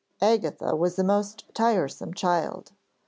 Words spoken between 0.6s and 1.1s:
was a